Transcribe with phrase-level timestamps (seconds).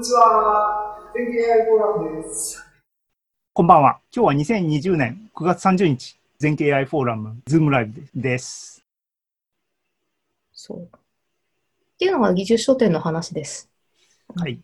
[0.00, 0.98] にちは。
[1.14, 2.64] 全経 AI フォーラムです。
[3.52, 4.00] こんばんは。
[4.16, 8.82] 今日は2020年9月30日、全経 AI フォーラム、ズームライブです。
[10.54, 10.78] そう。
[10.84, 10.88] っ
[11.98, 13.68] ていうのが技術書店の話です。
[14.34, 14.58] はい。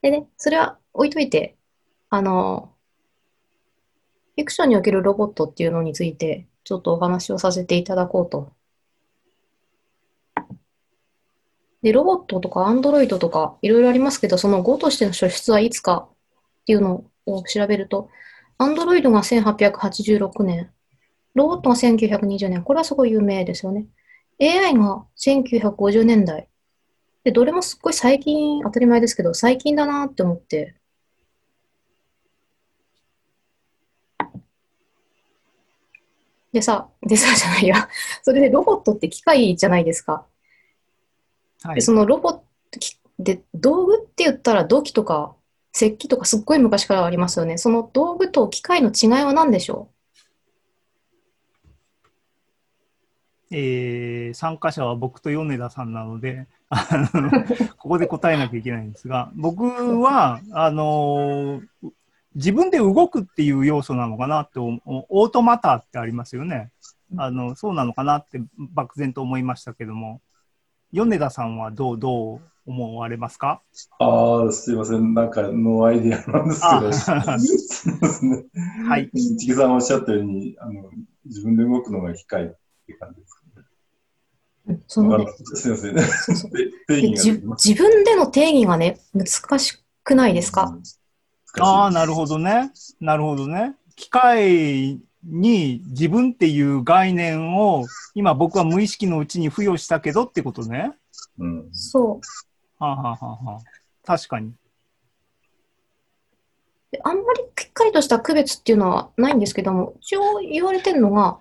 [0.00, 1.54] でね、それは置いといて、
[2.08, 2.72] あの、
[4.34, 8.54] フィクションにおけるロボットっていうのについて、ちょっとお話をさせていただこうと。
[11.82, 18.08] で、ロボットとかアンドロイドとかいろいろありますけど、その語としての初出はいつかっていうのを調べると、
[18.58, 20.70] アンドロイドが1886年、
[21.34, 23.86] ロボットが1920年、これはすごい有名ですよね。
[24.40, 26.48] AI が1950年代。
[27.24, 30.76] で、どれもすっごい最近、当たり前ですけど、最近だなって思って。
[36.52, 37.88] でさ、でさじゃないや。
[38.22, 40.26] それでロボットって機械じゃないですか。
[41.62, 41.82] で、はい。
[41.82, 42.32] そのロボッ
[42.70, 45.34] トきで、道具って言ったら土器とか
[45.74, 47.58] 石器とかすっごい昔からありますよね。
[47.58, 49.88] その道具と機械の違いは何でしょ
[53.50, 56.46] えー参加者は僕と米田さんなので、
[57.76, 59.64] ここで答えなきゃいけないんですが、僕
[60.00, 61.92] は、あのー
[62.34, 66.70] 自分で動くっていう要素なのかなって思う、オートマターってありますよね。
[67.18, 70.22] あの、そうなのかなって漠然と思いましたけども、
[70.92, 73.62] 米田さんはどう、どう思われますか？
[73.98, 75.14] ああ、すいません。
[75.14, 76.66] なんか、 no idea なんですけ
[78.28, 78.44] ど。
[78.88, 79.10] はい。
[79.10, 80.90] ちきさんがおっしゃったように、あの、
[81.24, 82.46] 自分で動くのが機械っ
[82.86, 83.42] て感じですか
[84.66, 84.80] ね。
[84.86, 85.96] すいません。
[87.56, 90.78] 自分での定義がね、難しくないですか、
[91.58, 92.70] ああ、なるほどね。
[93.00, 93.76] なるほどね。
[93.96, 100.92] 機械に自分っていう概念を今僕は無意識のうちに付与したけどってことね。
[101.38, 101.44] ど。
[101.44, 101.68] うん。
[101.72, 102.20] そ
[102.80, 102.82] う。
[102.82, 103.60] はあ、はあはあはあ、
[104.04, 104.52] 確かに。
[106.90, 111.38] であんまりしっかりとした区別っていうのはないんですけども、一応言われてるのが、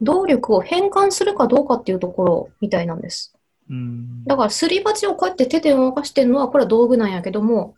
[0.00, 3.34] 動力を変換するかどうかっていうところみたいなんです。
[3.68, 4.24] うん。
[4.24, 7.74] だから、すり鉢をこうやって手で動かしてるのは、これは道具なんやけども、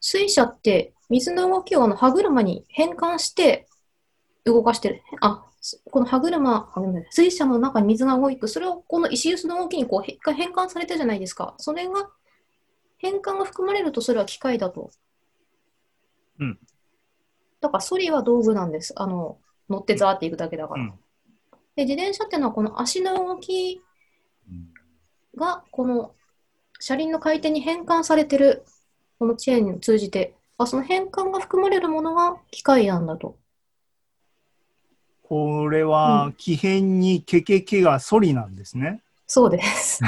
[0.00, 3.66] 水車って水の動きをあの歯車に変換して
[4.44, 5.02] 動かしてる。
[5.20, 6.70] あ、すこの歯車、
[7.10, 8.48] 水車の中に水が動く。
[8.48, 11.54] それをこの石臼の動きにこうへ変換されてるじゃないですか。
[11.58, 12.10] それが、
[12.98, 14.90] 変換が含まれるとそれは機械だと。
[16.38, 16.58] うん。
[17.60, 18.92] だから、ソリは道具なんです。
[18.96, 19.38] あの、
[19.68, 20.84] 乗ってザーっていくだけだから。
[20.84, 20.92] うん
[21.76, 23.80] で、自転車っていうのはこの足の動き
[25.36, 26.14] がこの
[26.78, 28.64] 車輪の回転に変換されてる
[29.18, 33.36] このチェーンを通じてあその変換が含まれるものが機械なんだと。
[35.34, 39.02] これは、奇変にケケケがソリなんですね。
[39.26, 40.00] そうです。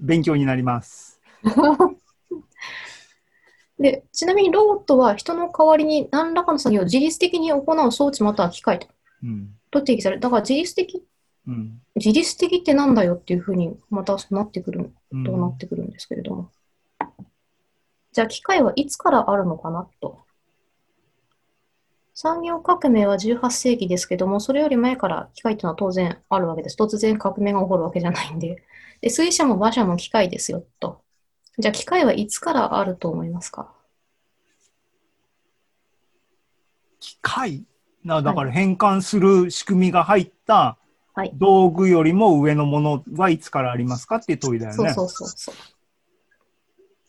[0.00, 1.20] 勉強になります。
[3.78, 8.88] でちなみにロボットは人の代わりに何らかの作業を自律的に行う装置または機械と
[9.22, 9.54] うん。
[9.70, 10.22] と定義される。
[10.22, 11.06] だから自律的、
[11.46, 11.82] うん。
[11.96, 16.50] 自律的ってなんだよっていうふうにまたなってくる、うんとなってくるんですけれども。
[18.12, 20.23] じゃあ機械はいつからあるのかなと。
[22.24, 26.76] 産業革命は18世紀ですけども、それより前から機械というのは当然あるわけです。
[26.80, 28.64] 突然革命が起こるわけじゃないんで。
[29.02, 31.02] で、水車も馬車も機械ですよ、と。
[31.58, 33.74] じゃあ機械はいつからあると思いますか？
[36.98, 37.66] 機械？
[38.04, 40.78] なだから変換する仕組みが入った
[41.12, 44.16] はい道具よりも上のものはいつからありますか？
[44.16, 44.94] っていう問いだよね。
[44.94, 45.54] そうそうそうそう。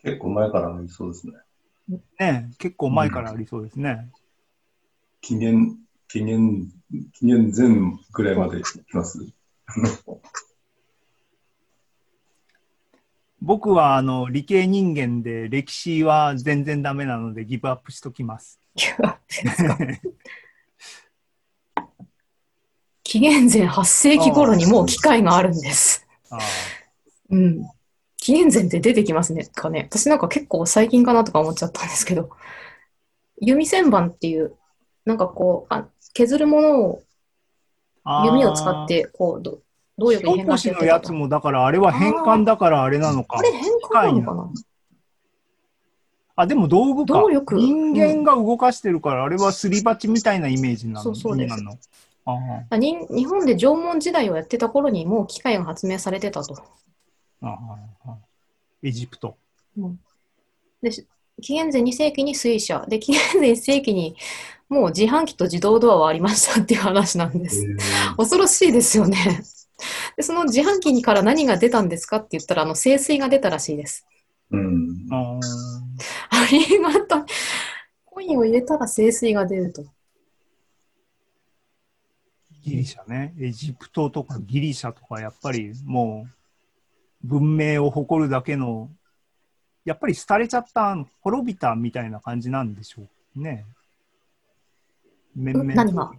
[0.03, 1.33] 結構前からありそうですね。
[2.19, 4.09] ね結構前からありそうですね。
[5.25, 5.75] 紀元、
[6.07, 6.71] 紀元、
[7.13, 7.69] 紀元前
[8.13, 9.25] ぐらいまでいきます？
[13.41, 18.59] 僕はあの理系人間で歴史は全然ダメなのでギブアップしときます。
[23.01, 26.05] 紀元前8世紀頃にもう機械があるんです。
[26.29, 26.37] あ
[27.31, 27.67] うん。
[28.17, 29.45] 紀元前って出てきますね。
[29.45, 29.87] かね。
[29.89, 32.29] 私なんか結構最近かなとか思っちゃったんですけど。
[33.41, 34.55] 弓旋盤っていう、
[35.05, 37.03] なんかこう、あ削るものを
[38.03, 39.59] あ弓を使って、こう、ど
[39.97, 43.41] 動力に変換して火起こしのやつもだからあれは変換だからあれなのかあ。
[43.41, 44.51] れ変換なのかな？
[46.37, 47.23] あ、でも道具か。
[47.55, 51.01] 人間が動かしてるから、あれはすり鉢みたいなイメージなの？
[51.03, 51.55] そうそうです
[52.27, 52.33] あ
[52.71, 56.55] あに日本で縄文時代をやってた頃にもう機械が発明されてたと。
[57.41, 57.55] あ
[58.05, 58.17] あ
[58.81, 59.37] エジプト。
[60.81, 61.05] でし
[61.41, 62.85] 紀元前2世紀に水車。
[62.87, 64.15] で、 紀元前1世紀に
[64.69, 67.65] もう自販機と自動ドアはありましたっていう話なんです。
[68.17, 69.43] 恐ろしいですよね。
[70.15, 74.07] で、その自販機から何が出たんですかって言ったら、あの、清水が出たらしいです。
[74.51, 75.07] うん。
[75.11, 77.23] ありがたい。
[78.05, 79.83] コインを入れたら清水が出ると。
[82.63, 83.35] ギリシャね。
[83.39, 86.25] エジプトとかギリシャとか、やっぱりも
[87.23, 88.89] う、文明を誇るだけの、
[89.83, 93.03] やっぱり廃れちゃった、滅びたみたいな感じなんでしょ
[93.35, 93.65] うね。
[95.35, 96.13] 面々の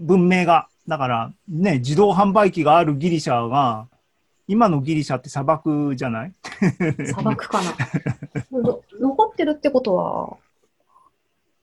[0.00, 0.68] 文明が。
[0.88, 3.86] だから、ね、自動販売機があるギリシャが、
[4.48, 6.34] 今のギリシャって砂漠じゃない？
[7.06, 7.70] 砂漠かな。
[8.60, 10.36] の残ってるってことは、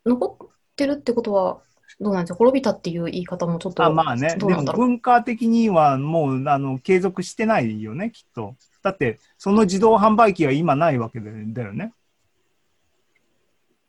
[0.06, 1.62] 残ってるってことは、
[2.00, 2.38] どうなんですか？
[2.38, 4.64] 滅びたっていう言い方もちょっと、あまあね、でも。
[4.64, 8.56] 文化的にはもうあの継続してないよね、きっと。
[8.84, 11.30] だって、その自動販売機は今ないわけだ
[11.64, 11.92] よね。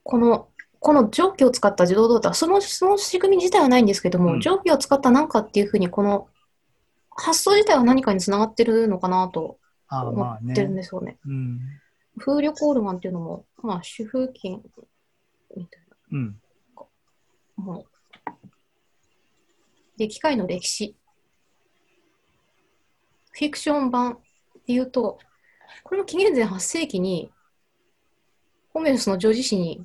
[0.03, 0.49] この、
[0.81, 6.29] この蒸気を使った自動ドアその、その仕組み自体はないんですけども、うん蒸気を使った何かっていうふうに、この
[7.11, 9.59] 発想自体は何かにつながってるのかなと
[9.91, 10.83] 思まあってるんね。
[10.83, 11.19] ですよね。
[11.27, 11.61] うん。
[12.19, 14.63] 風力オルガンっていうのも、まあ、主風琴
[15.57, 15.83] みたい
[16.13, 16.41] うん。
[17.57, 17.85] なもの。
[19.97, 20.97] で、機械の歴史。
[23.33, 24.19] フィクション版っ
[24.67, 25.19] ていうと、
[25.85, 27.33] これも紀元前8世紀に、
[28.73, 29.85] ホメロスの女児誌に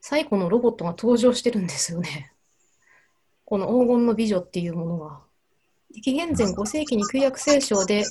[0.00, 2.32] 最古のロボットが登場してるんですよね。
[3.44, 5.20] この黄金の美女っていうものが。
[5.92, 8.04] で紀元前5世紀に旧約聖書で、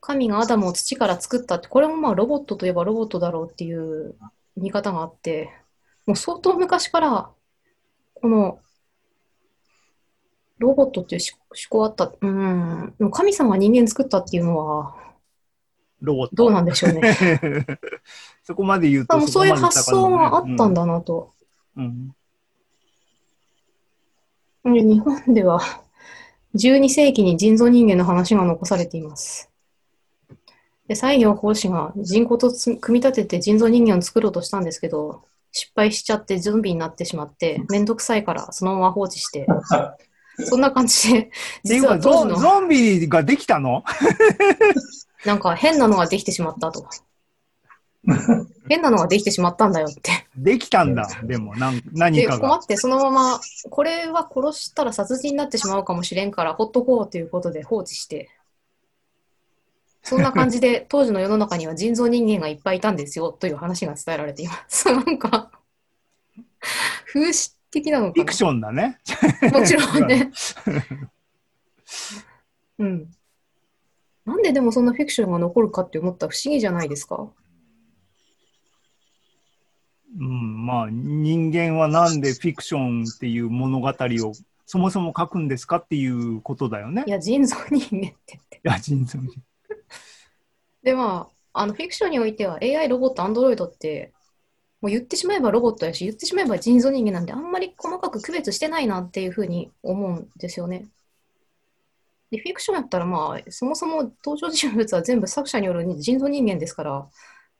[0.00, 4.14] 神がアダムを土から作ったって、これもまあロボットといえばロボットだろうっていう
[4.56, 5.50] 見方があって、
[6.06, 7.30] もう相当昔から、
[8.14, 8.58] この、
[10.58, 12.12] ロボットっていう思思考あった。
[12.20, 13.10] うん。
[13.10, 14.94] 神様が人間作ったっていうのは、
[16.00, 16.28] ロ。
[16.32, 17.16] どうなんでしょうね。
[18.44, 20.82] そこまで言うとあもうそういう発想があったんだ。
[20.82, 21.32] だなと。
[21.76, 22.14] うん。
[24.64, 25.60] で日本では
[26.54, 29.50] 12世紀に人造人間の話が残されています。
[30.88, 39.46] で西行法師が人工とつ組み立てて人造人間を作ろうとしたんですけど、失敗しちゃってゾンビになってしまって、めんどくさいからそのまま放置して、
[40.44, 41.30] そんな感じで、
[41.64, 43.84] 実はゾンビができたの？
[45.24, 46.86] なんか変なのができてしまったと。
[48.68, 50.26] 変なのができてしまったんだよって。
[50.36, 51.06] できたんだ。
[51.24, 52.48] でも、なん何で、かが。
[52.48, 58.30] 困ってそのまま、これは殺したら殺人になってしまうかもしれんから、ほっとこうということで放置して、
[60.02, 64.90] そんな感じで 当時の世の中には人造人間がいっぱいいたんですよという話が伝えられています。
[64.90, 65.50] なんか、
[67.06, 68.98] 風刺的なのかフィクションだね。
[69.42, 70.32] なもちろんね。
[72.78, 73.10] うん。
[74.26, 77.28] なんででもそんなフィクションが残るかって思ったら不思議じゃないですか？
[80.18, 84.32] うん、まあ、人間はなんでフィクションっていう物語を
[84.66, 87.04] そもそも書くんですかっていうことだよね。
[87.06, 88.56] いや、人造人間ってって。
[88.56, 89.28] いや、人造人
[90.82, 94.12] で、まあ、あのフィクションにおいては AI、ロボット、アンドロイドって、
[94.80, 100.86] もう言ってしまえばロボットやし、言ってしまえば人造人間なんで、あんまり細かく区別してないなっていうふうに思うんですよね。
[102.30, 107.08] で、フィクションやったら、まあ、そもそも登場人物は全部作者による人造人間ですから、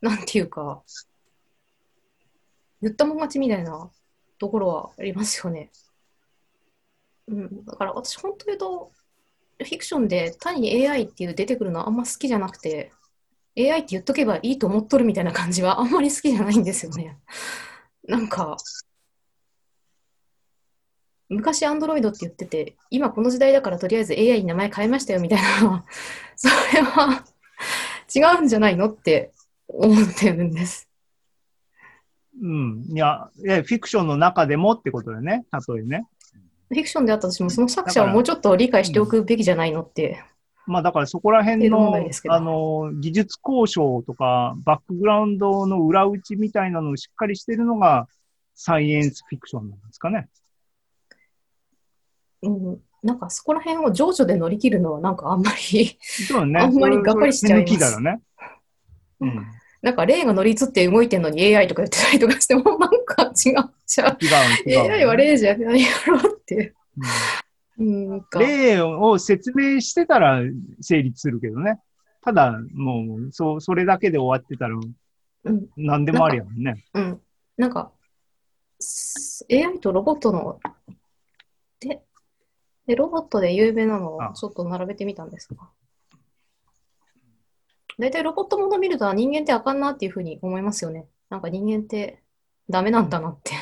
[0.00, 0.82] なんていうか、
[2.80, 3.90] 言ったもん勝ちみたいな
[4.38, 5.70] ところはありますよね。
[7.28, 8.92] うん、だから私、本当言うと、
[9.58, 12.92] フィクションで単に AI っていう出てくるのはあんま好きじゃなくて、
[13.58, 17.18] AI って言っとけばいいと思っとるみたいな感じはあんまり好きじゃないんですよね。
[18.04, 18.56] なんか、
[21.30, 25.84] 昔アンドロイドって言ってて、今この時代だからとりあえず AI に名前変えましたよみたいな、
[26.36, 27.24] それは
[28.14, 29.32] 違うんじゃないのって
[29.68, 30.88] 思ってるんです。
[32.42, 32.84] うん。
[32.88, 35.46] いや、いやフィクションの中でもってことだよね。
[35.68, 36.06] 例えね。
[36.68, 40.24] フィクションであったとしても、その作者をもうちょっと理解しておくべきじゃないのって。
[40.66, 41.96] まあだからそこら辺の
[42.28, 48.06] あの技術交渉とかバックグラウンドの裏打ちみたいなのをしっかりしてるのが
[48.54, 50.28] サイエンスフィクションなんですかね。
[52.42, 56.60] うん、なんかそこら辺を情緒で乗り切るのはなんかあんまりそうね。
[56.60, 58.20] あんまりがっかりしちゃいますね。
[59.20, 59.46] うん。
[59.82, 63.32] なんか霊が乗り移って動いてんのに AI とか言ってたりとかしてもなんか違う
[63.86, 64.18] じゃん。
[64.20, 64.26] 違
[64.68, 64.92] う、違う。
[64.92, 66.74] AI は霊じゃないやろって。
[66.98, 67.04] うん
[67.80, 70.40] うん、なんか例を説明してたら
[70.80, 71.80] 成立するけどね。
[72.22, 76.84] ただ、もう、そう、それだけで終わってたら、うん何でもありやもんね。
[76.92, 77.20] うん。
[77.56, 77.90] なんか、
[78.78, 80.60] す AI とロボットの、
[81.80, 82.02] で、
[82.90, 85.68] でロボットで有名なのをあちょっと並べてみたんですが、
[88.00, 91.06] 大体ロボットもの見ると人間ってあかんなっていうふうに思いますよね。
[91.28, 92.20] なんか人間って
[92.68, 93.52] ダメなんだなって。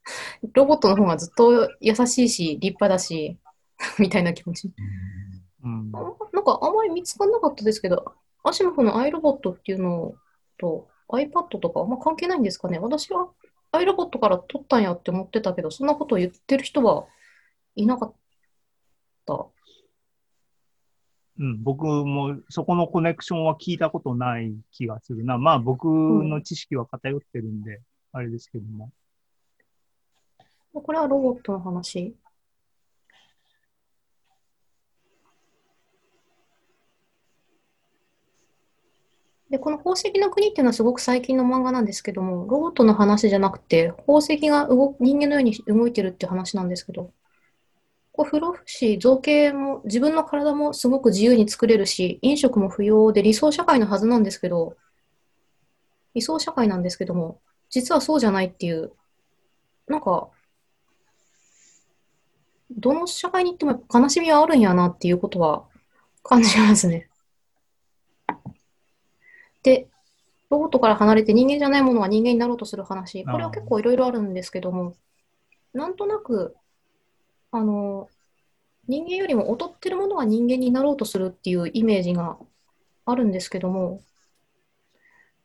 [0.54, 3.36] ロボットの方がずっと優しいし、立派だし、
[4.00, 4.72] みたいな気持ち。
[5.62, 6.00] うんあ
[6.32, 10.14] なんかあんまり見つからなかったですけど、アシモフの iRobot っていうの
[10.56, 12.78] と iPad とかあんま関係ないんですかね。
[12.78, 13.28] 私は
[13.72, 17.04] iRobot から取ったんやって思ってたけど、そんなことを言ってる人は
[17.74, 18.14] いなかっ
[19.28, 19.46] た。
[21.40, 25.38] うん、僕もそこのコネクションは聞いたことない気がするな。
[25.38, 27.80] まあ僕の知識は偏ってるんで、
[28.12, 28.90] あれですけども。
[30.72, 32.16] これはロボットの話？
[39.50, 47.12] で、この宝石の国っていうのはすごく最近の漫画なんですけども、ロボットの話じゃなくて、宝石が動人間のように動いてるって話なんですけど、
[48.24, 54.76] 不老不死、造形も自分の体もすごく自由に作れるし、飲食も不要で理想社会のはずなんですけど、
[56.14, 58.92] 理想社会なんですけども、実はそうじゃないっていう、
[59.86, 60.28] なんか、
[62.70, 65.64] どの社会に行っても悲しみはあるんやなっていうことは
[66.22, 67.08] 感じますね。
[69.62, 69.88] で、
[70.50, 74.94] ロボットから離れて人間じゃないものが人間になろうとする話、これは結構いろいろあるんですけども、
[75.72, 76.56] なんとなく、
[77.50, 78.08] あの、
[78.86, 82.38] 人間よりも劣ってるものが人間になろうとするっていうイメージが
[83.04, 84.02] あるんですけども、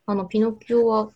[0.05, 1.09] あの、ピノキオは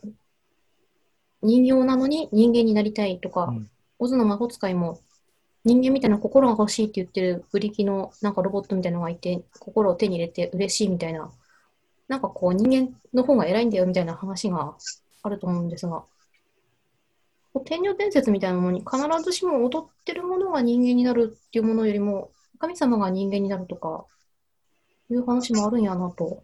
[1.41, 3.69] 人形なのに人間になりたいとか、うん。
[3.99, 4.99] オズの魔法使いも
[5.65, 11.29] 人間みたいな心が欲しいって言ってるブリキのなんかロボットみたいなのがいて、心を手に入れて嬉しいみたいな、
[12.07, 14.75] なんかこう人間の方が偉いんだよみたいな話が
[15.23, 16.03] あると思うんですが、
[17.59, 24.05] 天女伝説みたいなものに必ずしも劣ってるものが人間になるっていうものよりも、神様が人間になるとか、
[25.09, 26.43] いう話もあるんやなと。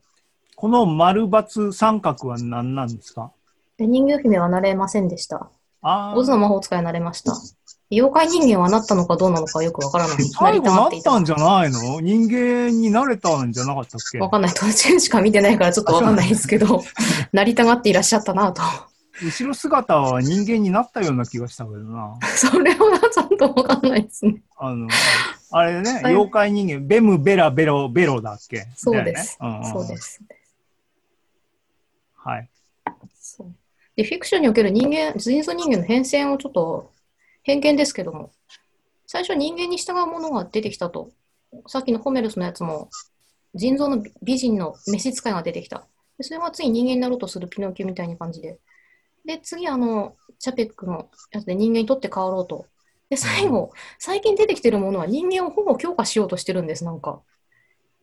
[0.56, 3.32] この丸×三角は何なんですか？
[3.78, 5.50] で人魚姫はなれませんでした。
[5.82, 7.34] あオズの魔法使いになれました。
[7.92, 10.24] 妖怪人間はなったのかどうなのかよくわからない。
[10.24, 12.00] 最後なりったんじゃないの？
[12.00, 14.20] 人間になれたんじゃなかったっけ？
[14.20, 14.54] わかんない。
[14.54, 16.84] 途中しか見てないからちょっとわかんないですけど、
[17.34, 18.62] なりたがっていらっしゃったなと。
[19.22, 22.18] 後ろ姿は人間になったような気がしたけどな。
[22.36, 24.42] それはちょっとわかんないですね。
[24.58, 24.88] あの、
[25.52, 28.68] あれね、はい妖怪人間、ベム、ベラ、ベロ、ベロだっけ？
[28.76, 29.38] そうです。
[29.42, 30.22] ねんんそうです。
[32.16, 32.50] はい。
[33.20, 33.54] そう
[33.96, 36.92] で、フィクションにおける人間、人造人間の変遷をちょっと
[37.44, 38.32] 偏見ですけども、
[39.06, 41.12] 最初人間に従うものが出てきたと。
[41.68, 42.90] さっきのホメルスのやつも、
[43.54, 45.86] 人造の美人の召使いが出てきた。
[46.18, 48.58] でそれが次人間になろうとするピノキオみたいな感じで。
[49.26, 52.66] で、次あの、チャペックのやつで人間にとって変わろうと。
[53.10, 57.22] で、最後、最近出てきてるものは人間をほぼ強化しようとしてるんです、なんか。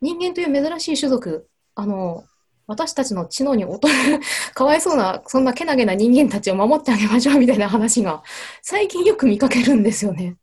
[0.00, 2.24] 人間という珍しい種族、あの、
[2.66, 4.20] 私たちの知能に劣る
[4.54, 8.22] かわいそうな、そんなけなげな人間たちを守ってあげましょうみたいな話が
[8.62, 10.36] 最近よく見かけるんですよね。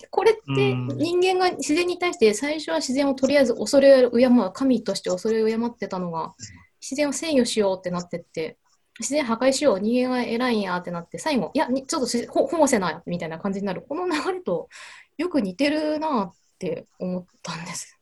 [0.00, 6.34] でこれってうん人間が自然に対して最初は自然をとりあえず恐れを敬う神として恐れを敬ってたのが
[6.80, 8.58] 自然を制御しようってなってって
[8.98, 14.68] 自然破壊しよう人間が偉いんやってなって最後いやにちょっとしほ保護せなみたいな感じになるこの流れと
[15.16, 17.98] よく似てるなって思ったんです。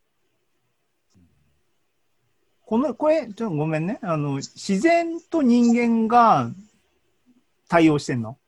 [2.65, 3.99] この、これ、ちょっとごめんね。
[4.01, 6.51] あの、自然と人間が
[7.69, 8.39] 対応してんの？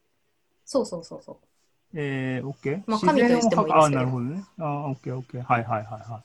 [0.65, 1.37] そうそうそうそう。
[1.93, 2.85] えー、OK?
[2.87, 4.45] まあ神と言ってもいいですけどあ、なるほどね。
[4.59, 5.43] あ、OK、OK。
[5.43, 6.23] はいはいはいは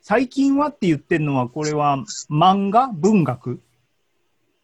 [0.00, 1.98] 最近はって言ってるのは、これは
[2.30, 2.86] 漫画？
[2.86, 3.60] 文学？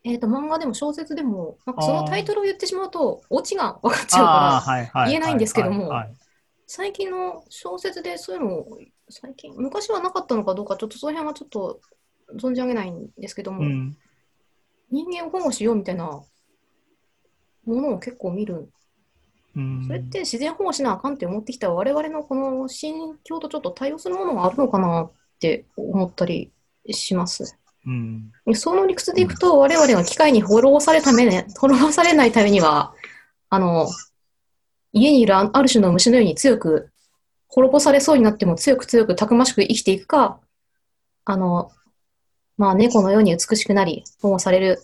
[0.05, 5.07] えっ、と、漫画でも小説でも、なんかそのタイトルを言ってしまうと、オチが分かっちあゃうから。
[5.07, 5.91] 言えないんですけども
[6.67, 11.81] 最近の小説でそういうのを、最近、昔はなかったのかどうか、ちょっとその辺はちょっと
[12.37, 13.97] 存じ上げないんですけども、うん。
[14.91, 16.27] 人間を保護しようみたいなも
[17.67, 18.69] のを結構見る。
[19.57, 26.51] うんそれって自然保護しなあかんって思ってきた我々のこの心境とちょっと対応するものがあるのかなって思ったり
[26.91, 27.57] します。
[27.87, 28.33] うん。
[28.55, 32.95] その理屈でいくと、我々が機械に滅ぼされためね、滅ぼされないためには、
[33.51, 33.89] あの、
[34.93, 36.91] 家にいるあある種の虫のように強く、
[37.49, 40.41] 滅ぼされそうになっても強く強くたくましく生きていくか、
[41.25, 41.73] あの、
[42.57, 44.79] まあ猫のように美しくなり、保護される、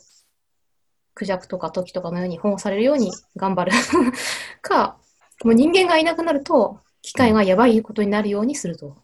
[1.15, 3.73] クジャクとかトキとかのように保護されるように頑張る
[4.63, 4.99] か、
[5.45, 8.97] もう人間がいなくなると、機械がやばいことになるようにすると。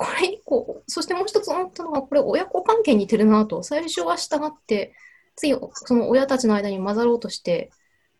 [0.00, 3.62] これ以降、そしてもう一つ思ったのが、これ親子関係に似てるなと。
[3.62, 4.94] 最初は従って、
[5.36, 7.70] 次、その親たちの間に混ざろうとして、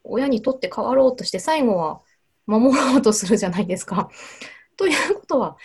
[0.05, 2.03] 親にとって変わろうとして、最後は
[2.45, 4.11] 守ろうとするじゃないですか。
[4.77, 5.57] ということは、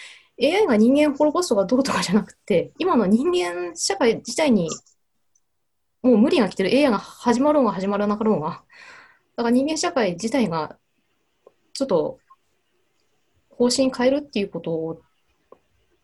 [0.42, 4.70] AI が人間を滅ぼすとかどうとかじゃなくて、今の人間社会自体に、
[6.02, 8.64] もう無理が来てる AI が始まろうが始まらなかろうが、
[9.36, 10.78] だから人間社会自体が、
[11.74, 12.20] ちょっと、
[13.50, 15.02] 方針変えるっていうことを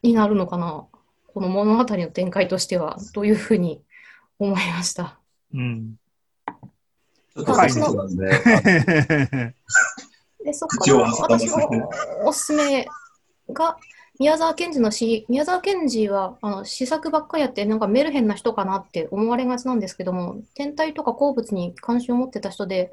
[0.03, 0.85] になるのかな？
[1.33, 3.81] この物語の展開としては、というふうに
[4.39, 5.19] 思いました？
[5.53, 5.95] うん。
[7.35, 7.43] い
[8.07, 8.25] んで、
[10.43, 11.89] で、そっ口をか私の
[12.25, 12.85] おすすめ
[13.53, 13.77] が、
[14.19, 22.91] 宮沢賢治の詩、宮沢賢治はあの詩作ばっかりやって、なんかメルヘンな人かなって思われがちなんですけども、天体とか鉱物に関心を持ってた人で、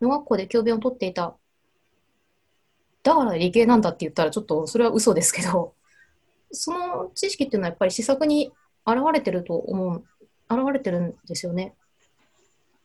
[0.00, 1.34] 野学校で教鞭を取っていた。
[3.02, 5.72] だから理系なんだって言ったら、ちょっとそれは嘘ですけど、
[6.50, 8.52] その知識っていうのはやっぱり詩作に
[8.86, 10.04] 現れてると思う、
[10.50, 11.74] 現れてるんですよね。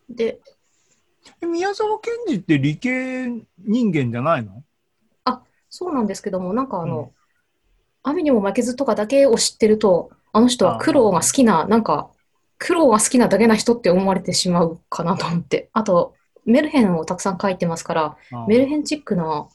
[0.10, 0.39] で、
[1.41, 3.27] 宮沢賢治って理系
[3.60, 4.63] 人間じゃないの？
[5.70, 7.13] そうなんですけども、なんかあの、
[8.03, 12.12] 雨にも負けずとかだけを知ってると、あの人は苦労が好きな、なんか、
[12.60, 15.70] 苦労が好きなだけな人って思われてしまうかなと思って。
[15.74, 16.13] あと、
[16.46, 19.48] メルヘンをたくさん書いてますから、あメルヘンチックな、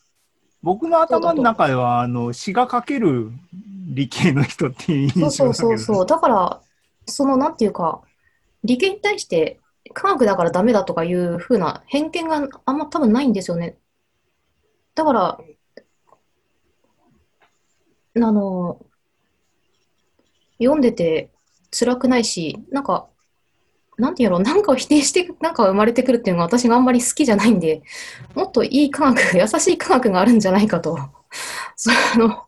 [0.63, 6.07] 僕の頭の中では、あの、詩が書ける理系の人っていう印そう象だけどそうそうそう。
[6.07, 6.61] だから、
[7.07, 8.01] その、なんていうか、
[8.65, 9.61] 理系に対して
[9.95, 13.77] 科学だからダメだとかいう風な偏見があんま多分ないんですよね。
[14.95, 15.39] だから、
[18.17, 18.85] あの、
[20.59, 21.31] 読んでて
[21.71, 23.09] 辛くないし、なんか、
[23.99, 27.83] なんていうの、なんかを否定して、なんか生まれてくるっていうのが私があんまり好きじゃないんで、
[28.35, 30.97] もっといい科学、 優しい科学があるんじゃないかと。
[31.77, 32.45] その、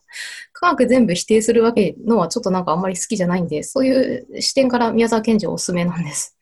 [0.52, 6.36] 科学全部否定するわけのはちょっとなんかあんまり好きじゃないんで、そういう視点から宮沢賢治おすすめなんです。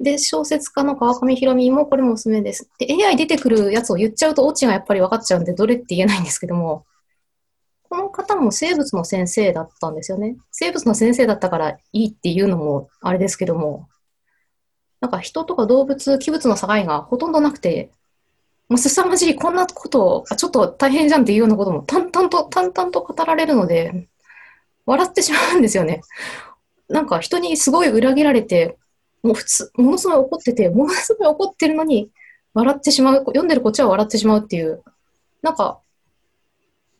[0.00, 2.70] で、小説家の川上弘美もこれもおすすめです。
[2.78, 6.86] で、AI 出てくるやつを言っちゃうとオチがやっぱり分かっちゃうんで、どれって言えないんですけども、
[7.90, 10.36] この方も生物の先生だったんですよね。
[10.52, 13.88] 生物の先生だったからいいっていうのもあれですけども、
[15.00, 17.90] なんか人とか動物、器物の境がほとんどなくて、
[18.68, 24.08] もう凄まじい、こんなことを、ちょっと大変じゃんっていうようなことも淡々と、淡々と語られるので、
[24.84, 26.02] 笑ってしまうんですよね。
[26.88, 28.76] なんか人にすごい裏切られて、
[29.22, 32.10] もう普通、ものすごい怒ってて、ものすごい怒ってるのに、
[32.54, 34.82] 笑ってしまう、読んでるこっちは笑ってしまうっていう、
[35.42, 35.80] なんか、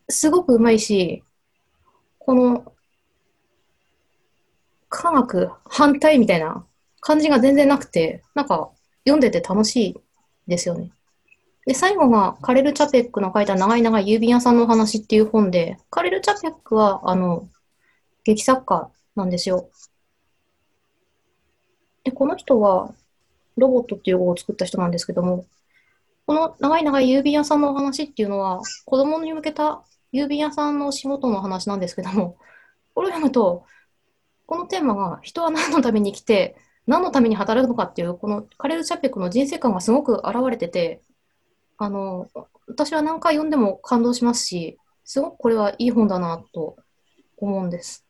[0.08, 1.22] すごくうまいし、
[2.18, 2.72] この、
[4.88, 6.64] 科学反対みたいな
[7.08, 8.70] 感じが全然なくて、なんか
[9.04, 9.96] 読んでて楽しい
[10.46, 10.90] ですよね。
[11.64, 17.48] で、最後がカレル・チャペックの書いた長い長い郵便屋さんのお話っていう本で、カレル・チャペックは、あの、
[18.24, 19.70] 劇作家なんですよ。
[22.04, 22.92] で、この人は、
[23.56, 25.46] ロボットっていう語を作った人なんですけども、
[26.26, 32.36] この長い長い郵便屋さんのお話っていうのは、子供に向けた郵便屋さんの仕事の話なんですけども、
[32.94, 33.64] これを読むと、
[34.44, 36.56] このテーマが人は何のために生きて、
[36.88, 41.02] 何のために働くのかっていう、このカレル・チャペックの人生観がすごく現れてて、
[41.76, 42.28] あの、
[42.66, 46.76] 私は何回読んでも感動しますし、すごくこれはいい本だなと
[47.36, 48.06] 思うんです。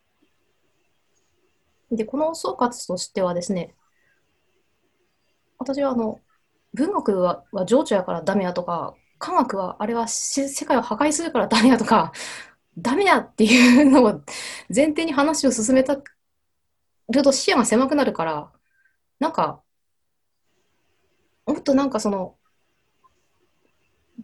[1.91, 3.75] で、この総括としてはですね、
[5.59, 6.21] 私はあの、
[6.73, 12.13] 文学はは情緒やからダメやとか、科学はあれは世界を破壊するからダメやとか、
[12.79, 14.23] ダメやっていうのを
[14.73, 15.97] 前提に話を進めた
[17.11, 18.53] ると視野が狭くなるから、
[19.19, 19.63] なんか、
[21.47, 22.37] もっとなんかその、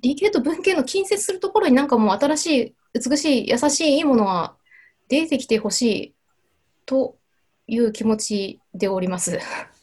[0.01, 2.75] 理系と文系の近接するところになんかもう新しい、
[3.11, 4.57] 美しい、優しい、いいものが
[5.09, 6.15] 出てきてほしい
[6.87, 7.17] と
[7.67, 9.39] いう気持ちでおります。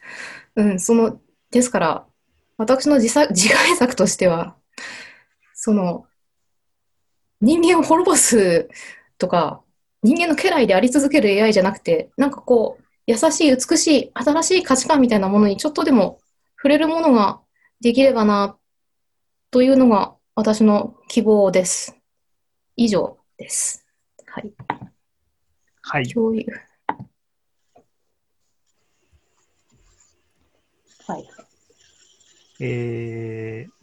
[0.56, 1.20] うん、その、
[1.50, 2.08] ですから、
[2.58, 4.56] 私の自作 自害作としては、
[5.54, 6.06] その、
[7.40, 8.70] 人間を滅ぼす
[9.18, 9.64] とか、
[10.04, 16.20] 人間の家来であり続ける AI じゃなくて、なんかこう、優しい、美しい、新しい価値観みたいなものにちょっとでも
[16.56, 17.42] 触れるものが
[17.82, 18.58] できればな、
[19.50, 21.98] というのが私の希望です。
[22.78, 23.86] 以上です。
[24.28, 24.54] はい。
[25.82, 26.08] はい。
[26.08, 26.46] 共有。
[31.06, 31.30] はい。
[32.62, 33.82] えー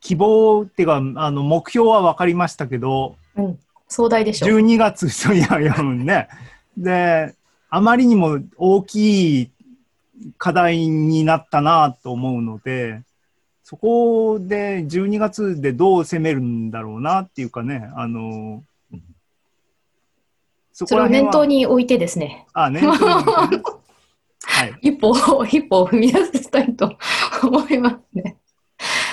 [0.00, 3.58] 希望っていうか、あの、目標は分かりましたけど、うん。
[3.88, 4.46] 壮大でしょ。
[4.46, 6.28] 12月、いやいや、うんね。
[6.76, 7.34] で、
[7.68, 9.50] あまりにも大きい
[10.38, 13.02] 課題になったなと思うので、
[13.62, 18.62] そこで12月でどう攻めるんだろうなっていうかね、あの、
[20.72, 23.62] そそれを念頭に置いてですね、あ、念頭に。
[24.44, 24.78] はい。
[24.82, 26.96] 一歩を、一歩を踏み出したいと
[27.42, 28.36] 思いますね。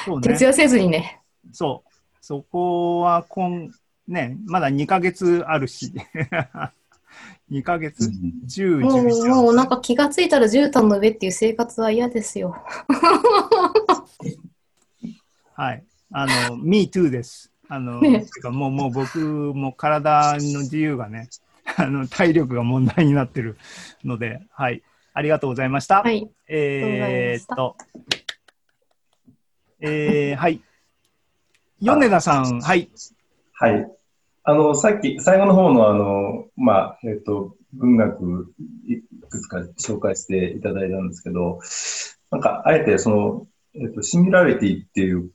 [0.06, 0.44] そうね徹。
[0.44, 1.22] 夜せずにね。
[1.52, 1.89] そう。
[2.22, 3.72] そこは今、
[4.08, 5.94] ね、まだ2ヶ月あるし。
[7.54, 12.56] 2ヶ月 ?10、もう、11もうなんか気がついたら絨毯の上っていう生活は嫌ですよ。
[15.54, 15.84] はい。
[16.12, 17.52] あの、me too です。
[17.70, 21.30] あの、ねもう、もう僕も体の自由がね、
[21.78, 23.58] あの、体力が問題になってる
[24.04, 24.82] ので、はい。
[25.13, 26.02] ありがとうございました。
[26.02, 26.28] はい。
[26.48, 27.78] えーっと、
[29.80, 30.60] えー、はい。
[31.80, 32.89] 米田さん、はい。
[33.54, 33.92] はい。
[34.46, 38.54] あの、さっき、最後の方のあの、まあ、えっ、と、文学
[38.88, 41.60] いくつか紹介していただいたんですけど、
[42.30, 45.32] なんか、あえてその、えっ、と、シンギュラリティっていう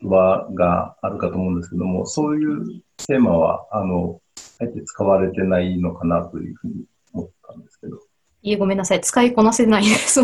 [0.00, 4.20] 言葉があるかと思うんですけども、そういうテーマは、あの、
[4.60, 7.98] あえて使われてないのかなというふうに思ったんですけど。
[8.42, 9.00] いえ、ごめんなさい。
[9.00, 10.20] 使いこなせない です。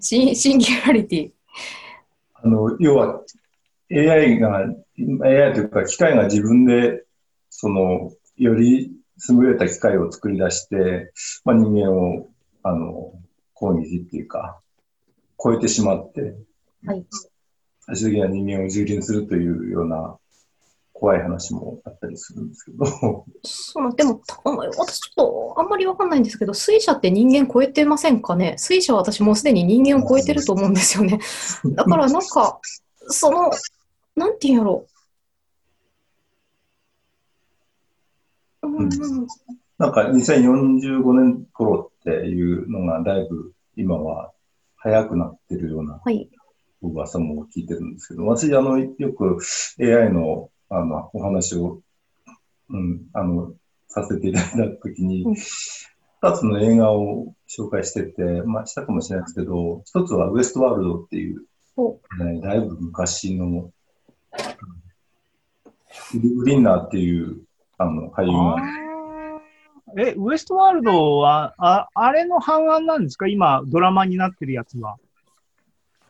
[0.00, 1.30] シンシンギュラリティ。
[2.34, 3.22] あの、要は、
[3.90, 7.04] AI が、AI というか、機械が自分で、
[7.60, 8.90] その、より
[9.28, 11.12] 優れた機械を作り出して、
[11.44, 12.26] まあ、人間を、
[12.62, 13.12] あの、
[13.52, 14.60] 攻撃っていうか、
[15.38, 16.36] 超えてしまって、
[16.86, 17.04] はい。
[17.80, 20.16] 最終的には人間を蹂躙するというような
[20.94, 22.86] 怖い話もあったりするんですけど、
[23.42, 28.54] そうでも、た私ちょっとあんまりわかんないんですけど、水車って人間超えてませんかね？
[28.56, 31.20] 水車は私もうすでに人間を超えてると思うんですよね。
[31.74, 32.58] だからなんか、
[33.08, 33.50] その、
[34.16, 34.90] なんていうんやろう。
[38.84, 39.26] うん、うん、
[39.78, 44.32] なんか2045年頃っていうのがだいぶ今は
[44.76, 46.28] 早くなってるようなはい。
[46.82, 49.38] 噂も聞いてるんですけど、私、あの、よく
[49.78, 51.82] AI の、あの、お話を、
[52.70, 53.52] うん、あの、
[53.88, 61.42] させていただいたときにうん、二つの映画を紹介してて、まあ、したかもしれないですけど、一つはウエストワールドっていう、
[61.76, 62.00] お。
[62.18, 63.70] ね、だいぶ昔の、うん
[66.14, 67.40] グリーンナーっていう、
[67.80, 68.56] あの、俳優が、
[69.96, 73.26] え、ウエストワールドは、ああれの版案なんですか？
[73.26, 74.96] 今、ドラマになってるやつは。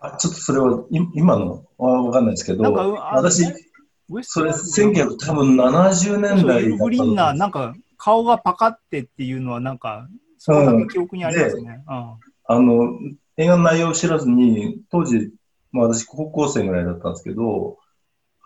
[0.01, 3.45] あちょっとそれは、い今のはわかんないですけなんか私、
[4.23, 11.85] それ、トワールド1900多分70年代グリーンな、となんか顔がパカってっていうのは、なんか、そこだけ記憶にありますね。
[11.89, 12.15] うん
[12.53, 12.99] あの、
[13.37, 15.33] 映画の内容を知らずに、当時、
[15.71, 17.79] まあ私高校生ぐらいだったんですけど、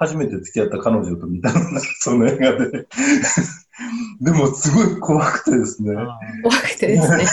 [0.07, 2.87] 初めて付き合った彼女と見たのがその映画で。
[4.21, 5.95] でもすごい怖くてですね。
[5.97, 7.25] あ怖くてですね。
[7.25, 7.29] ー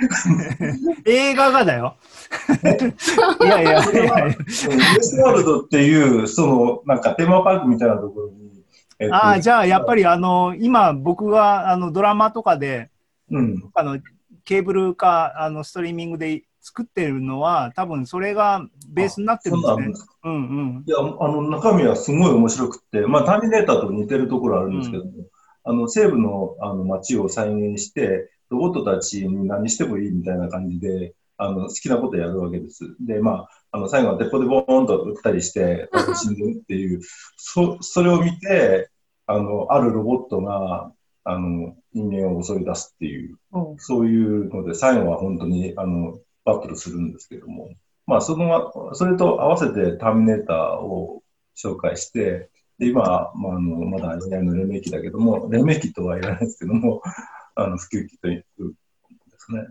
[1.10, 1.96] 映画がだよ。
[3.42, 4.26] い やいやいやいや。
[4.26, 4.32] ウエ
[5.00, 8.64] ストワールドっていう、その、なんかテーマパークみたいなところに、
[8.98, 12.90] えっとああ、じゃあやっぱりあの、今僕があのドラマとかで、
[13.30, 13.70] うん。
[13.74, 13.98] あの、
[14.44, 20.34] ケーブルか、あの、ストリーミングで作ってるのは、多分それがベースになってるんですねそうなん。
[20.34, 20.84] うんうん。
[20.86, 25.10] いや、あの、中身はすごい面白くって、まあ、ターミネーターと似てるところあるんですけども、
[25.64, 32.94] あの、西部の、あの、街を再現して、ロボットたちに何してもいいみたいな感じで、あの、好きなことやるわけです。
[33.00, 37.00] で、まあ、あの、最後は鉄砲でボーンと撃ったりして、死んでるっていう、
[37.36, 38.90] そ、それを見て、
[39.26, 40.92] あの、あるロボットが、
[41.24, 47.70] あの、人間を襲い出すっていう、うんそういうので、最後は本当に、あの、バトルするんですけども、
[48.06, 51.22] まあ、その、それと合わせてターミネーターを
[51.56, 57.02] 紹介して、で、今、まあ、あの、まだ AI の黎明期だけども、黎明期とは言わないですけども、
[57.54, 59.62] あの、普及期というですね。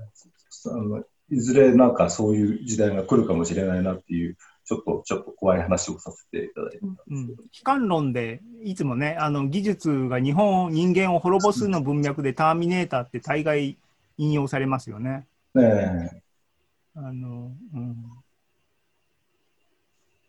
[0.74, 13.78] あのいずれなんかそういう時代が来るかもしれないなっていう、ちょっと、ちょっと怖い話をさせていただいたんですうん悲観論でいつもね、あの技術が日本、人間を滅ぼすの文脈でターミネーターって大概
[14.18, 15.28] 引用されますよね。
[15.54, 16.29] ねえ。
[16.96, 17.96] あのうん、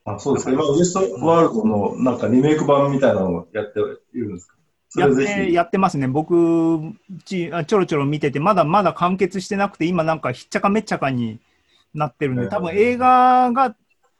[0.04, 0.52] あ、そうですか。
[0.52, 3.80] 今、ウエストワールドのなんかリメイク版みたいなのをやって
[4.14, 4.54] いるんですか？
[4.88, 5.16] そやっ。
[5.16, 6.80] てやってますね、僕
[7.24, 11.40] ちあちょろちょろ見てて、まだまだ完結してなくて、今なんかひっちゃかめっちゃかに
[11.94, 13.70] なってるんで、多分映画が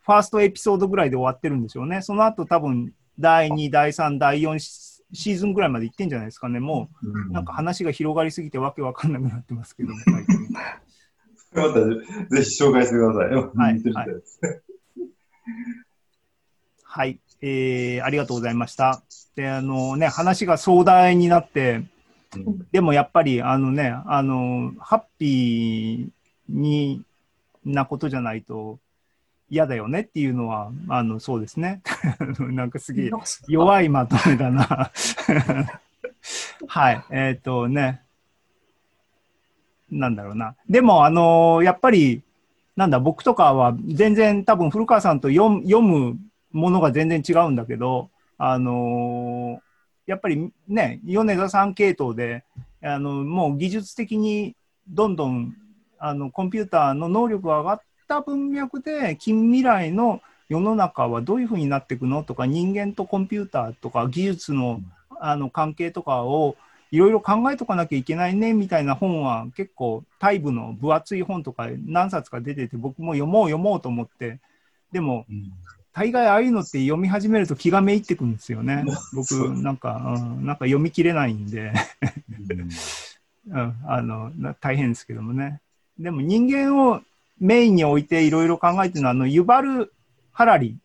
[0.02, 2.02] ファーストエピソードぐらいで終わってるんでしょうね。
[2.02, 6.60] その後多分第2、第3、第4シシーズンぐらいまで行ってんじゃないですかね。
[6.60, 10.36] もううなんか話が広がりすぎてわけわかんなくなってますけども、最近
[11.54, 13.34] またぜひ紹介してください。
[13.34, 14.06] はい見てみたい
[16.84, 19.02] はい、えー、ありがとうございました。
[19.36, 26.10] で、あのね、話が壮大になって、うんでもやっぱり、あのね、あの、ハッピー
[26.48, 27.02] に
[27.64, 28.78] なことじゃないと
[29.48, 31.82] 嫌だよねっていうのは、あの、そうですね。
[32.38, 33.10] なんかすげえ
[33.48, 34.92] 弱いまとめだな。
[36.68, 38.02] はい、えっ、とね、
[39.90, 40.54] なんだろうな。
[40.68, 42.22] でも、あのやっぱり、
[42.76, 46.18] なんだ、僕とかは全然多分古川さんと読む
[46.52, 49.60] ものが全然違うんだけど、あの
[50.06, 52.44] やっぱりね、米田さん系統で、
[52.82, 54.56] あのもう技術的に
[54.88, 55.54] どんどん
[55.98, 64.80] あのコンピューターの能力が上がった文脈で、近未来の世の中はどういうふうになっていくのとか人間とコンピューターとか技術の
[65.20, 66.56] あの関係とかを
[66.90, 74.38] いろいろ考えとかなきゃいけないねみたいな本は結構タイ部の分厚い本とか何冊か出てて僕も読もう読もうと思って。
[74.92, 75.52] でもうん
[75.92, 78.84] 大概ああいうのって読み始めると気がめいってくんですよね。
[79.12, 81.72] 僕なんか、うん、なんか読み切れないんで、
[82.48, 82.70] うん。
[83.50, 85.60] うん、あのな大変ですけどもね。
[85.98, 87.02] でも人間を
[87.40, 89.92] メインに置いていろいろ考えてるのはあのユバル・
[90.32, 90.78] ハラリ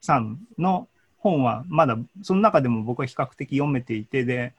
[0.00, 4.52] さんの本はまだその中でも僕は比較的読めていてで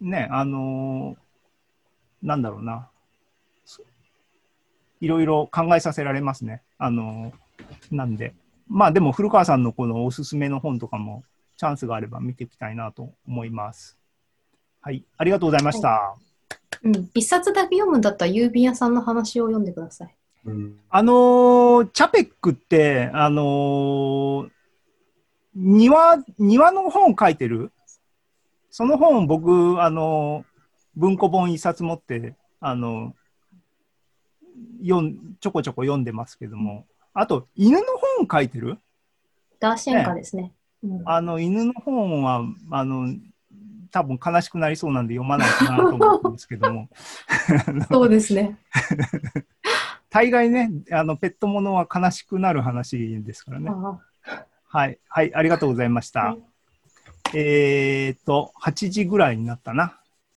[0.00, 2.88] ねあのーなんだろうな。
[3.64, 3.82] そ
[5.00, 6.62] いろいろ考えさせられますね。
[6.78, 8.34] あのーなんで。
[8.68, 11.24] まあでも古川さんのこのおすすめの本とかも
[11.56, 13.98] チャンスがあれば見ていきたいなと思います。
[14.80, 15.04] はい。
[15.16, 16.14] ありがとうございました、
[16.82, 17.10] うん。
[17.14, 20.14] 一冊だけ読むんだったら郵便屋さんの話を読んでください。
[20.46, 20.78] うん。
[20.88, 24.50] あのーチャペックって、あのー
[25.54, 27.72] 庭、庭の本書いてる
[28.70, 30.50] その本僕、あのー
[30.96, 33.14] 文庫本一冊持って、あの
[34.82, 37.84] んちょこちょこ読んでますけども、あと、犬の
[38.18, 38.78] 本書いてる？
[39.58, 40.52] ダーシェンカですね。
[40.82, 43.14] うんあの、犬の本は、あの、
[43.90, 46.88] 多分悲しくなりそうなんで読まないかなと思ってるんですけども、
[47.90, 48.58] そうですね。
[50.08, 53.70] 大概ね、あの、ペットものは悲しくなる話ですからね。
[53.70, 54.00] あ
[54.72, 56.20] はい、はい、ありがとうございました。
[56.20, 56.49] はい
[57.32, 59.99] えーと、8時ぐらいになったな。